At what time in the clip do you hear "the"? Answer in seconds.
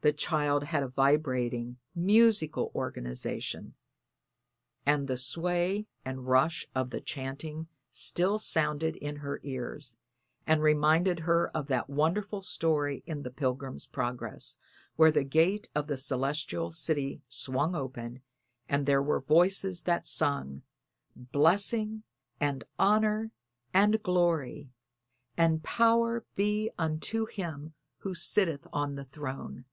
0.00-0.12, 5.08-5.16, 6.90-7.00, 13.24-13.30, 15.10-15.24, 15.88-15.96, 28.94-29.04